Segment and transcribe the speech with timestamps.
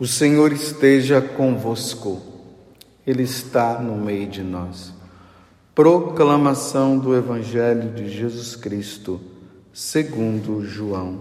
[0.00, 2.22] O Senhor esteja convosco,
[3.04, 4.92] Ele está no meio de nós.
[5.74, 9.20] Proclamação do Evangelho de Jesus Cristo,
[9.72, 11.18] segundo João.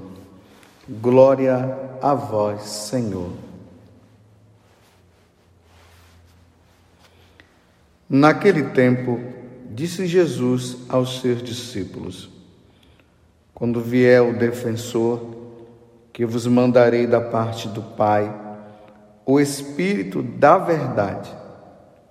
[0.87, 3.31] Glória a vós, Senhor.
[8.07, 9.19] Naquele tempo,
[9.71, 12.29] disse Jesus aos seus discípulos:
[13.55, 15.35] Quando vier o defensor,
[16.13, 18.46] que vos mandarei da parte do Pai,
[19.27, 21.29] o Espírito da Verdade,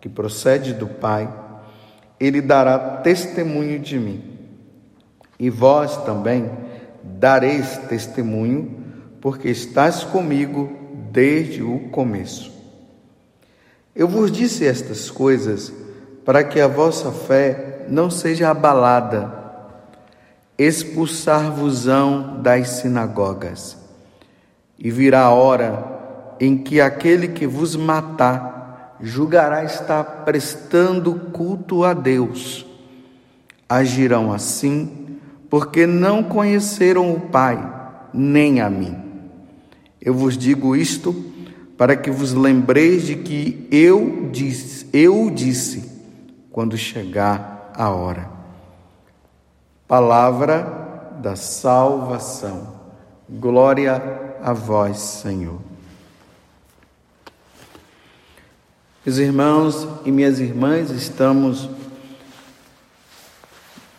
[0.02, 1.26] que procede do Pai,
[2.20, 4.38] ele dará testemunho de mim.
[5.38, 6.50] E vós também
[7.02, 8.84] dareis testemunho,
[9.18, 10.70] porque estás comigo
[11.10, 12.52] desde o começo.
[13.94, 15.72] Eu vos disse estas coisas
[16.22, 19.32] para que a vossa fé não seja abalada.
[20.58, 23.74] Expulsar-vos-ão das sinagogas.
[24.78, 25.95] E virá a hora
[26.40, 32.66] em que aquele que vos matar julgará estar prestando culto a Deus.
[33.68, 35.18] Agirão assim,
[35.50, 37.58] porque não conheceram o Pai,
[38.12, 38.96] nem a mim.
[40.00, 41.14] Eu vos digo isto
[41.76, 45.90] para que vos lembreis de que eu disse, eu disse
[46.50, 48.30] quando chegar a hora.
[49.86, 52.74] Palavra da salvação.
[53.28, 54.00] Glória
[54.42, 55.58] a vós, Senhor.
[59.06, 61.70] Meus irmãos e minhas irmãs, estamos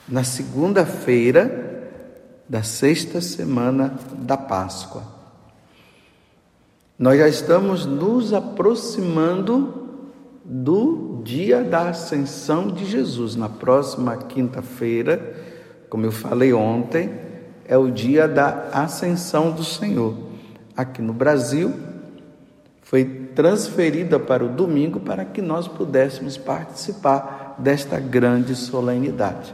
[0.05, 1.89] na segunda-feira
[2.49, 5.03] da sexta semana da Páscoa.
[6.99, 9.87] Nós já estamos nos aproximando
[10.43, 13.33] do dia da ascensão de Jesus.
[13.37, 15.37] Na próxima quinta-feira,
[15.89, 17.17] como eu falei ontem,
[17.65, 20.17] é o dia da ascensão do Senhor.
[20.75, 21.86] Aqui no Brasil,
[22.89, 23.03] foi
[23.35, 29.53] transferida para o domingo para que nós pudéssemos participar desta grande solenidade.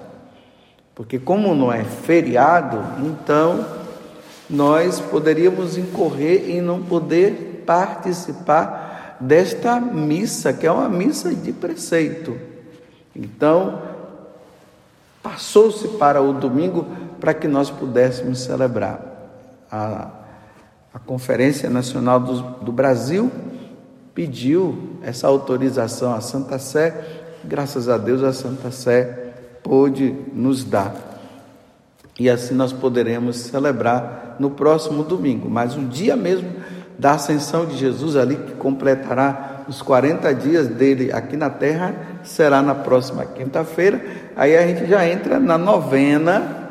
[0.93, 3.65] Porque, como não é feriado, então
[4.47, 12.37] nós poderíamos incorrer em não poder participar desta missa, que é uma missa de preceito.
[13.15, 13.81] Então,
[15.23, 16.85] passou-se para o domingo
[17.19, 19.01] para que nós pudéssemos celebrar
[19.71, 20.22] a
[20.93, 23.31] a Conferência Nacional do, do Brasil
[24.13, 26.93] pediu essa autorização à Santa Sé,
[27.43, 29.31] graças a Deus a Santa Sé
[29.63, 30.93] pôde nos dar.
[32.19, 36.47] E assim nós poderemos celebrar no próximo domingo, mas o dia mesmo
[36.99, 42.61] da ascensão de Jesus ali que completará os 40 dias dele aqui na terra será
[42.61, 43.99] na próxima quinta-feira.
[44.35, 46.69] Aí a gente já entra na novena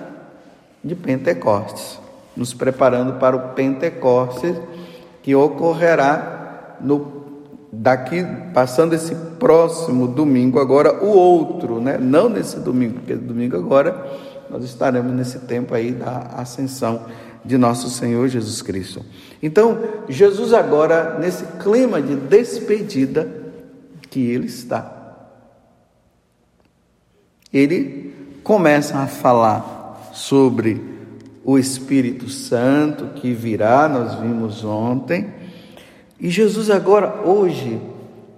[0.85, 2.02] de Pentecostes
[2.37, 4.57] nos preparando para o Pentecostes,
[5.23, 7.23] que ocorrerá no
[7.73, 8.23] daqui
[8.53, 11.97] passando esse próximo domingo agora o outro, né?
[11.97, 14.07] Não nesse domingo, porque domingo agora
[14.51, 17.07] nós estaremos nesse tempo aí da ascensão
[17.43, 19.03] de nosso Senhor Jesus Cristo.
[19.43, 19.79] Então,
[20.09, 23.27] Jesus agora nesse clima de despedida
[24.11, 25.01] que ele está.
[27.51, 30.81] Ele começa a falar sobre
[31.45, 35.33] o Espírito Santo que virá, nós vimos ontem.
[36.21, 37.81] E Jesus agora, hoje,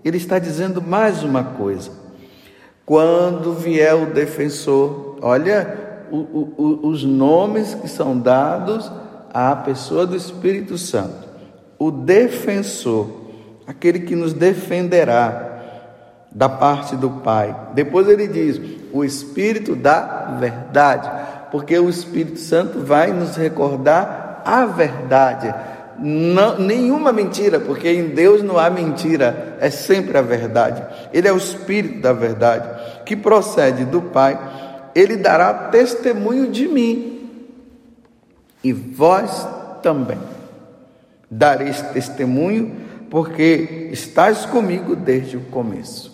[0.04, 1.90] ele está dizendo mais uma coisa.
[2.86, 8.90] Quando vier o defensor, olha o, o, os nomes que são dados
[9.32, 11.28] à pessoa do Espírito Santo.
[11.78, 13.08] O defensor,
[13.66, 15.50] aquele que nos defenderá
[16.30, 17.54] da parte do Pai.
[17.74, 18.60] Depois ele diz:
[18.92, 21.10] o Espírito da verdade
[21.54, 25.54] porque o Espírito Santo vai nos recordar a verdade.
[26.00, 30.84] Não, nenhuma mentira, porque em Deus não há mentira, é sempre a verdade.
[31.12, 34.36] Ele é o Espírito da verdade, que procede do Pai.
[34.96, 37.30] Ele dará testemunho de mim,
[38.64, 39.46] e vós
[39.80, 40.18] também
[41.30, 42.74] dareis testemunho,
[43.08, 46.12] porque estás comigo desde o começo.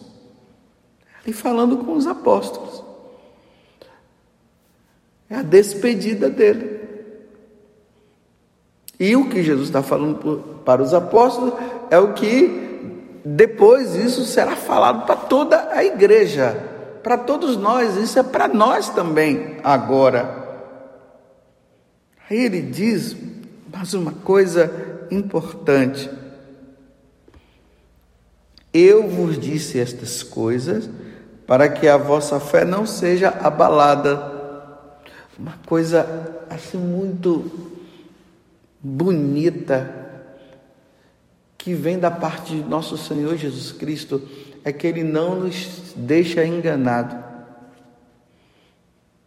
[1.27, 2.90] E falando com os apóstolos.
[5.31, 6.81] É a despedida dele.
[8.99, 11.55] E o que Jesus está falando para os apóstolos
[11.91, 12.69] é o que
[13.25, 16.55] depois isso será falado para toda a igreja,
[17.03, 20.39] para todos nós, isso é para nós também agora.
[22.29, 23.17] Aí ele diz
[23.73, 24.71] mais uma coisa
[25.11, 26.11] importante.
[28.73, 30.89] Eu vos disse estas coisas
[31.47, 34.30] para que a vossa fé não seja abalada
[35.41, 37.51] uma coisa assim muito
[38.79, 39.91] bonita
[41.57, 44.21] que vem da parte de nosso Senhor Jesus Cristo
[44.63, 47.17] é que Ele não nos deixa enganado.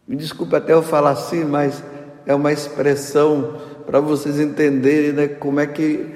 [0.07, 1.83] Me desculpe até eu falar assim, mas
[2.27, 6.13] é uma expressão para vocês entenderem né, como é que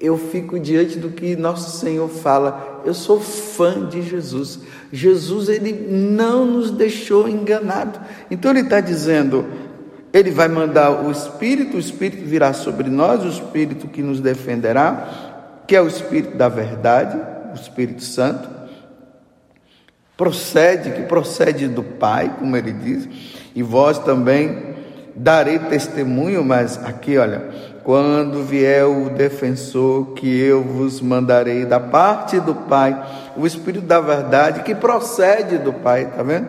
[0.00, 2.77] eu fico diante do que nosso Senhor fala.
[2.88, 4.60] Eu sou fã de Jesus.
[4.92, 8.00] Jesus, ele não nos deixou enganado.
[8.30, 9.46] Então, ele está dizendo:
[10.12, 15.28] ele vai mandar o Espírito, o Espírito virá sobre nós, o Espírito que nos defenderá
[15.68, 17.20] que é o Espírito da verdade,
[17.52, 18.48] o Espírito Santo,
[20.16, 23.06] procede, que procede do Pai, como ele diz,
[23.54, 24.67] e vós também
[25.18, 27.48] darei testemunho, mas aqui, olha,
[27.82, 32.94] quando vier o defensor que eu vos mandarei da parte do Pai,
[33.36, 36.48] o Espírito da verdade que procede do Pai, tá vendo?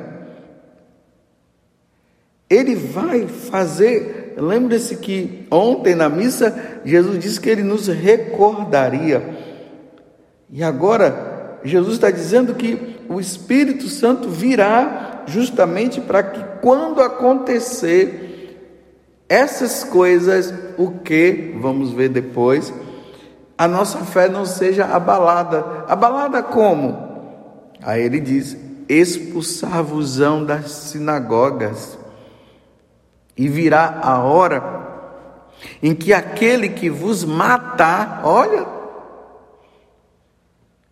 [2.49, 9.23] Ele vai fazer, lembre-se que ontem na missa Jesus disse que ele nos recordaria.
[10.51, 18.28] E agora Jesus está dizendo que o Espírito Santo virá justamente para que quando acontecer
[19.29, 22.73] essas coisas, o que vamos ver depois,
[23.55, 25.85] a nossa fé não seja abalada.
[25.87, 26.97] Abalada como?
[27.83, 28.57] Aí ele diz:
[28.89, 31.99] expulsar-vos-ão das sinagogas
[33.37, 34.79] e virá a hora
[35.83, 38.65] em que aquele que vos matar, olha,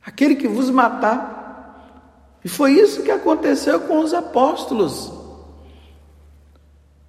[0.05, 5.11] aquele que vos matar, e foi isso que aconteceu com os apóstolos,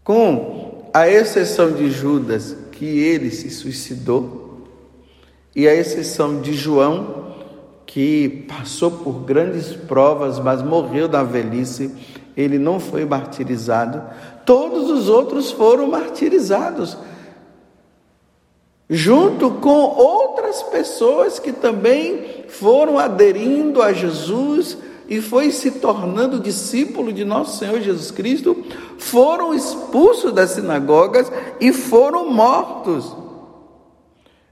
[0.02, 4.66] com a exceção de Judas, que ele se suicidou,
[5.54, 7.34] e a exceção de João,
[7.86, 11.90] que passou por grandes provas, mas morreu da velhice,
[12.36, 14.02] ele não foi martirizado
[14.48, 16.96] todos os outros foram martirizados,
[18.88, 27.12] junto com outras pessoas que também foram aderindo a Jesus e foi se tornando discípulo
[27.12, 28.64] de nosso Senhor Jesus Cristo,
[28.98, 33.16] foram expulsos das sinagogas e foram mortos.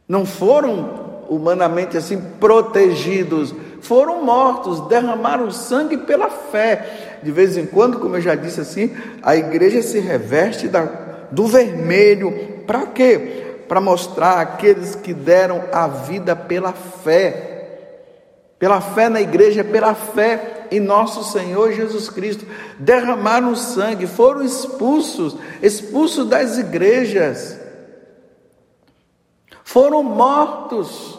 [0.09, 7.19] Não foram humanamente assim protegidos, foram mortos, derramaram sangue pela fé.
[7.23, 10.85] De vez em quando, como eu já disse assim, a igreja se reveste da,
[11.31, 12.33] do vermelho.
[12.67, 13.59] Para quê?
[13.69, 17.56] Para mostrar aqueles que deram a vida pela fé.
[18.59, 22.47] Pela fé na igreja, pela fé em nosso Senhor Jesus Cristo.
[22.79, 27.59] Derramaram sangue, foram expulsos, expulsos das igrejas.
[29.63, 31.17] Foram mortos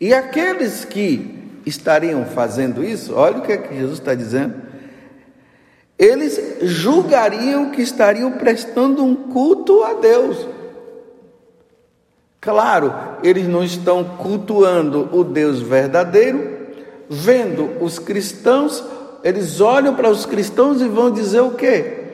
[0.00, 4.66] E aqueles que estariam fazendo isso, olha o que, é que Jesus está dizendo.
[5.98, 10.46] Eles julgariam que estariam prestando um culto a Deus.
[12.46, 12.94] Claro,
[13.24, 16.48] eles não estão cultuando o Deus verdadeiro,
[17.10, 18.84] vendo os cristãos,
[19.24, 22.04] eles olham para os cristãos e vão dizer o quê?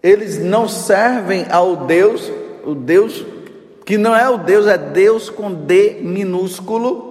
[0.00, 2.30] Eles não servem ao Deus,
[2.64, 3.26] o Deus
[3.84, 7.09] que não é o Deus, é Deus com D minúsculo,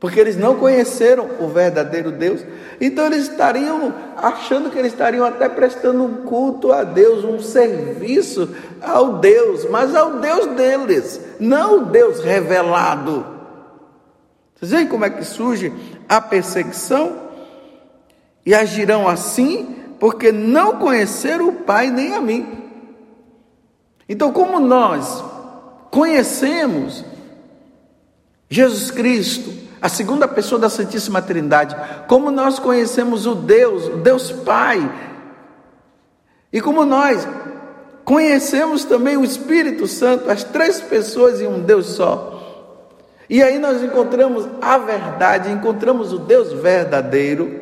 [0.00, 2.42] porque eles não conheceram o verdadeiro Deus,
[2.80, 8.48] então eles estariam achando que eles estariam até prestando um culto a Deus, um serviço
[8.80, 13.26] ao Deus, mas ao Deus deles, não o Deus revelado.
[14.56, 15.70] Vocês veem como é que surge
[16.08, 17.28] a perseguição?
[18.44, 22.46] E agirão assim porque não conheceram o Pai nem a mim.
[24.08, 25.22] Então, como nós
[25.90, 27.04] conhecemos
[28.48, 34.30] Jesus Cristo, a segunda pessoa da Santíssima Trindade, como nós conhecemos o Deus, o Deus
[34.30, 34.78] Pai,
[36.52, 37.26] e como nós
[38.04, 42.38] conhecemos também o Espírito Santo, as três pessoas em um Deus só.
[43.28, 47.60] E aí nós encontramos a verdade, encontramos o Deus verdadeiro.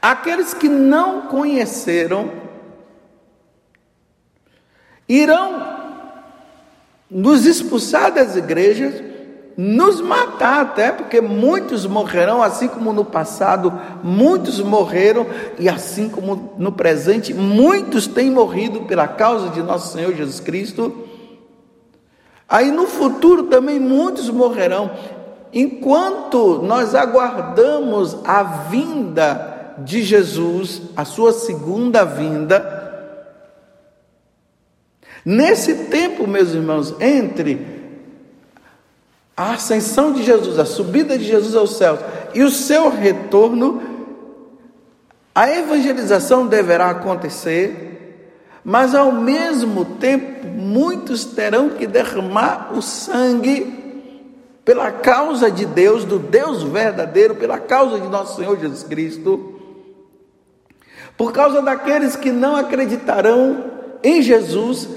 [0.00, 2.30] Aqueles que não conheceram
[5.08, 5.80] irão
[7.10, 9.09] nos expulsar das igrejas,
[9.62, 15.26] nos matar até, porque muitos morrerão, assim como no passado muitos morreram,
[15.58, 21.06] e assim como no presente muitos têm morrido pela causa de nosso Senhor Jesus Cristo.
[22.48, 24.92] Aí no futuro também muitos morrerão.
[25.52, 32.78] Enquanto nós aguardamos a vinda de Jesus, a sua segunda vinda,
[35.22, 37.69] Nesse tempo, meus irmãos, entre
[39.36, 42.00] a ascensão de Jesus, a subida de Jesus aos céus
[42.34, 43.82] e o seu retorno,
[45.34, 48.30] a evangelização deverá acontecer,
[48.64, 53.80] mas ao mesmo tempo muitos terão que derramar o sangue
[54.64, 59.58] pela causa de Deus, do Deus verdadeiro, pela causa de nosso Senhor Jesus Cristo,
[61.16, 63.64] por causa daqueles que não acreditarão
[64.02, 64.88] em Jesus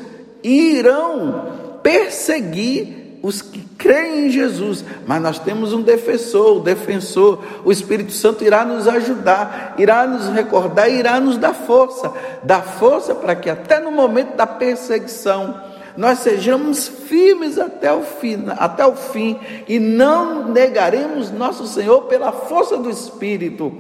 [0.44, 7.42] e irão perseguir os que creem em Jesus, mas nós temos um defensor, o defensor,
[7.64, 12.12] o Espírito Santo irá nos ajudar, irá nos recordar, irá nos dar força,
[12.44, 15.56] dar força para que até no momento da perseguição
[15.96, 19.40] nós sejamos firmes até o fim, até o fim
[19.70, 23.72] e não negaremos nosso Senhor pela força do Espírito.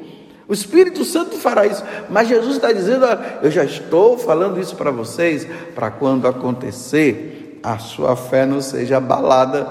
[0.47, 3.05] O Espírito Santo fará isso, mas Jesus está dizendo:
[3.41, 5.45] eu já estou falando isso para vocês,
[5.75, 9.67] para quando acontecer, a sua fé não seja abalada.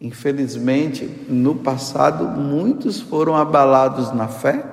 [0.00, 4.64] Infelizmente, no passado, muitos foram abalados na fé,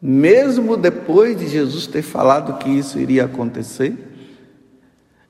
[0.00, 3.94] mesmo depois de Jesus ter falado que isso iria acontecer,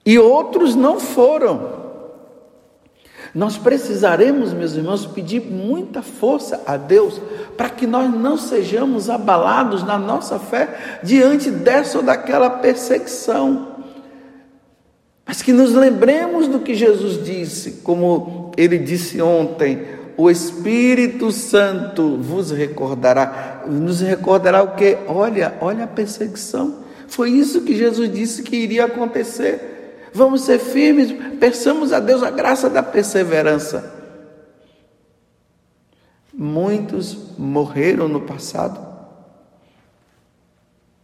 [0.05, 1.85] e outros não foram.
[3.35, 7.21] Nós precisaremos, meus irmãos, pedir muita força a Deus
[7.57, 13.76] para que nós não sejamos abalados na nossa fé diante dessa ou daquela perseguição.
[15.27, 19.85] Mas que nos lembremos do que Jesus disse, como ele disse ontem:
[20.17, 23.65] o Espírito Santo vos recordará.
[23.67, 24.97] Nos recordará o que?
[25.09, 26.87] Olha, olha a perseguição.
[27.09, 30.09] Foi isso que Jesus disse que iria acontecer.
[30.15, 33.95] Vamos ser firmes, peçamos a Deus a graça da perseverança.
[36.33, 38.81] Muitos morreram no passado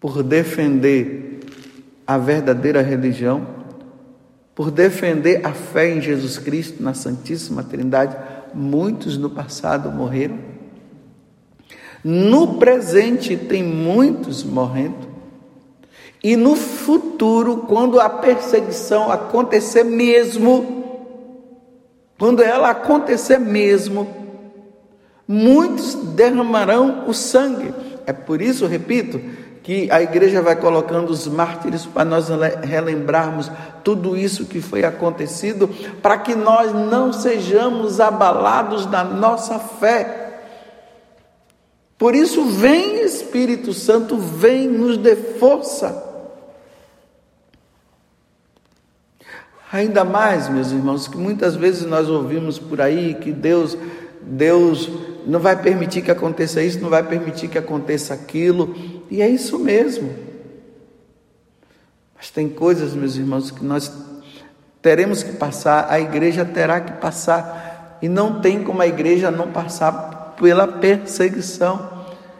[0.00, 1.40] por defender
[2.06, 3.61] a verdadeira religião
[4.54, 8.16] por defender a fé em Jesus Cristo, na Santíssima Trindade,
[8.54, 10.38] muitos no passado morreram.
[12.04, 15.12] No presente tem muitos morrendo.
[16.22, 20.82] E no futuro, quando a perseguição acontecer mesmo,
[22.18, 24.06] quando ela acontecer mesmo,
[25.26, 27.74] muitos derramarão o sangue.
[28.06, 29.20] É por isso, repito,
[29.62, 32.28] que a igreja vai colocando os mártires para nós
[32.62, 33.50] relembrarmos
[33.84, 35.68] tudo isso que foi acontecido,
[36.02, 40.22] para que nós não sejamos abalados na nossa fé.
[41.96, 46.10] Por isso, vem Espírito Santo, vem nos dê força.
[49.72, 53.78] Ainda mais, meus irmãos, que muitas vezes nós ouvimos por aí que Deus,
[54.20, 54.90] Deus
[55.24, 58.74] não vai permitir que aconteça isso, não vai permitir que aconteça aquilo.
[59.12, 60.10] E é isso mesmo.
[62.16, 63.92] Mas tem coisas, meus irmãos, que nós
[64.80, 67.98] teremos que passar, a igreja terá que passar.
[68.00, 71.90] E não tem como a igreja não passar pela perseguição.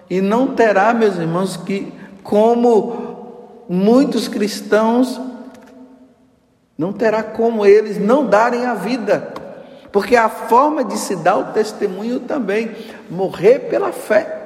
[0.09, 5.21] E não terá, meus irmãos, que como muitos cristãos,
[6.79, 9.35] não terá como eles não darem a vida.
[9.93, 12.71] Porque a forma de se dar o testemunho também,
[13.11, 14.42] morrer pela fé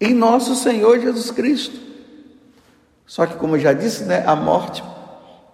[0.00, 1.78] em nosso Senhor Jesus Cristo.
[3.06, 4.82] Só que, como eu já disse, né, a morte,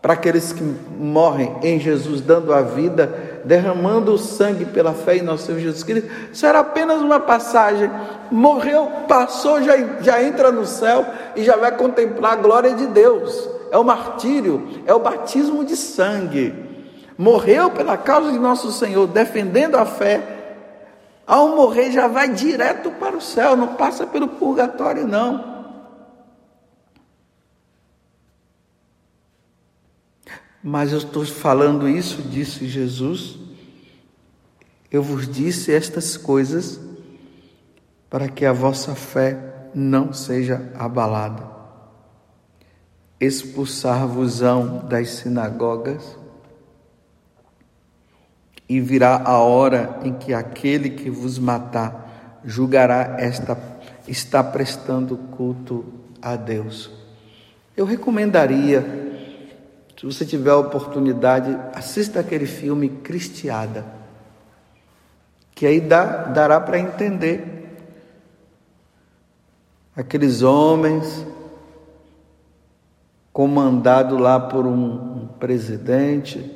[0.00, 5.23] para aqueles que morrem em Jesus, dando a vida, derramando o sangue pela fé em
[5.23, 7.91] nosso Senhor Jesus Cristo, será apenas uma passagem.
[8.31, 13.49] Morreu, passou, já, já entra no céu e já vai contemplar a glória de Deus.
[13.71, 16.55] É o martírio, é o batismo de sangue.
[17.19, 20.36] Morreu pela causa de nosso Senhor, defendendo a fé
[21.26, 25.56] ao morrer já vai direto para o céu, não passa pelo purgatório, não.
[30.62, 33.38] Mas eu estou falando isso, disse Jesus.
[34.90, 36.80] Eu vos disse estas coisas
[38.09, 41.45] para que a vossa fé não seja abalada.
[43.21, 46.16] Expulsar-vos-ão das sinagogas
[48.68, 53.56] e virá a hora em que aquele que vos matar julgará esta
[54.08, 55.85] está prestando culto
[56.20, 56.90] a Deus.
[57.76, 58.80] Eu recomendaria,
[59.99, 63.85] se você tiver a oportunidade, assista aquele filme Cristiada,
[65.54, 67.76] que aí dá, dará para entender
[69.94, 71.26] aqueles homens
[73.32, 76.55] comandado lá por um, um presidente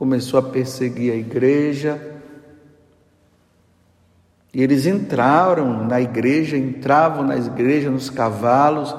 [0.00, 2.00] começou a perseguir a igreja.
[4.50, 8.96] E eles entraram na igreja, entravam na igreja nos cavalos,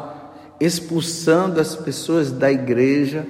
[0.59, 3.25] expulsando as pessoas da igreja,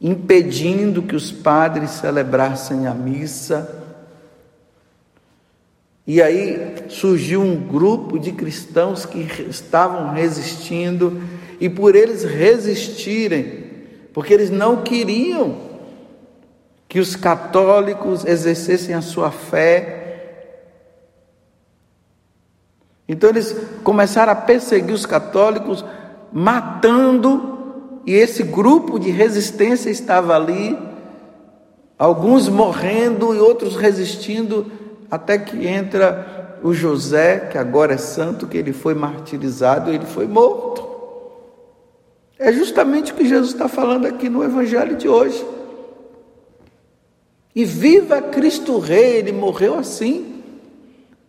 [0.00, 3.84] impedindo que os padres celebrassem a missa.
[6.06, 11.20] E aí surgiu um grupo de cristãos que estavam resistindo,
[11.60, 13.59] e por eles resistirem,
[14.20, 15.56] porque eles não queriam
[16.86, 20.66] que os católicos exercessem a sua fé.
[23.08, 25.82] Então eles começaram a perseguir os católicos,
[26.30, 30.78] matando, e esse grupo de resistência estava ali,
[31.98, 34.70] alguns morrendo e outros resistindo
[35.10, 40.26] até que entra o José, que agora é santo, que ele foi martirizado, ele foi
[40.26, 40.89] morto.
[42.40, 45.44] É justamente o que Jesus está falando aqui no Evangelho de hoje.
[47.54, 50.42] E viva Cristo Rei, ele morreu assim.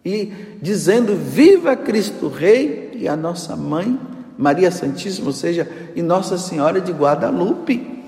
[0.05, 3.99] E dizendo: Viva Cristo Rei e a nossa mãe,
[4.37, 8.01] Maria Santíssima, ou seja, e Nossa Senhora de Guadalupe.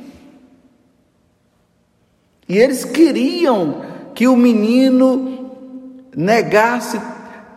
[2.47, 3.81] E eles queriam
[4.15, 5.51] que o menino
[6.15, 7.01] negasse,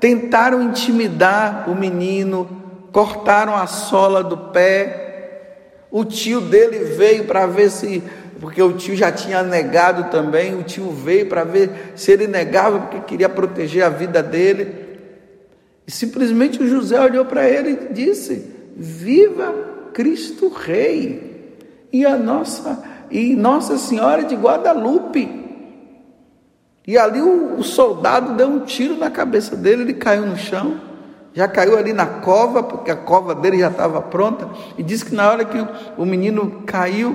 [0.00, 2.48] tentaram intimidar o menino,
[2.90, 5.05] cortaram a sola do pé.
[5.90, 8.02] O tio dele veio para ver se,
[8.40, 12.80] porque o tio já tinha negado também, o tio veio para ver se ele negava
[12.80, 14.86] porque queria proteger a vida dele.
[15.86, 19.54] E simplesmente o José olhou para ele e disse: Viva
[19.92, 21.34] Cristo Rei!
[21.92, 25.44] E a nossa e Nossa Senhora de Guadalupe.
[26.86, 30.80] E ali o, o, soldado deu um tiro na cabeça dele, ele caiu no chão,
[31.36, 35.14] já caiu ali na cova, porque a cova dele já estava pronta, e disse que
[35.14, 37.14] na hora que o, o menino caiu,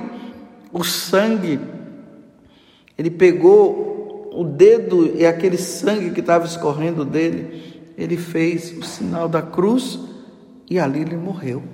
[0.72, 1.58] o sangue,
[2.96, 9.28] ele pegou o dedo e aquele sangue que estava escorrendo dele, ele fez o sinal
[9.28, 9.98] da cruz
[10.70, 11.64] e ali ele morreu.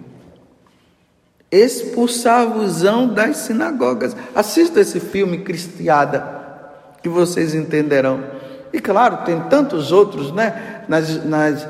[1.50, 4.17] Expulsar-vos-ão das sinagogas.
[4.35, 6.38] Assista esse filme Cristiada
[7.02, 8.25] que vocês entenderão.
[8.73, 10.85] E claro, tem tantos outros, né?
[10.88, 11.69] Nas, nas,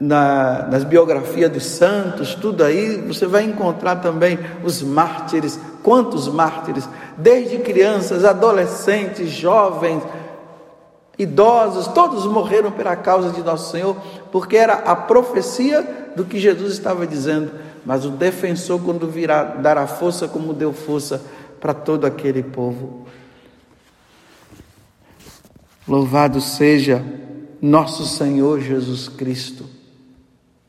[0.00, 5.58] na, nas biografias dos santos, tudo aí, você vai encontrar também os mártires.
[5.82, 6.88] Quantos mártires?
[7.16, 10.02] Desde crianças, adolescentes, jovens,
[11.18, 13.96] idosos, todos morreram pela causa de nosso Senhor,
[14.30, 17.52] porque era a profecia do que Jesus estava dizendo.
[17.84, 21.22] Mas o defensor, quando virá, dará força como deu força
[21.60, 23.06] para todo aquele povo.
[25.86, 27.02] Louvado seja
[27.62, 29.75] nosso Senhor Jesus Cristo,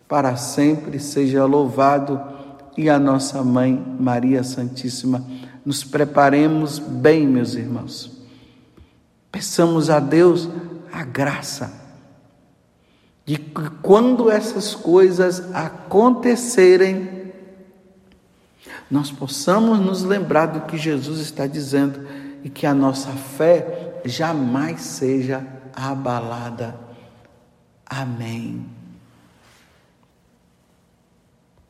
[0.07, 2.21] para sempre seja louvado
[2.77, 5.25] e a nossa mãe Maria Santíssima.
[5.65, 8.11] Nos preparemos bem, meus irmãos.
[9.31, 10.47] Peçamos a Deus
[10.91, 11.87] a graça
[13.25, 17.33] de que quando essas coisas acontecerem,
[18.89, 22.07] nós possamos nos lembrar do que Jesus está dizendo
[22.41, 26.79] e que a nossa fé jamais seja abalada.
[27.85, 28.76] Amém.